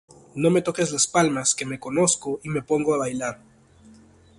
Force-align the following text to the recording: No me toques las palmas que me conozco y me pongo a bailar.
No 0.33 0.49
me 0.49 0.63
toques 0.63 0.91
las 0.91 1.05
palmas 1.05 1.53
que 1.53 1.63
me 1.63 1.79
conozco 1.79 2.39
y 2.41 2.49
me 2.49 2.63
pongo 2.63 2.95
a 2.95 2.97
bailar. 2.97 3.39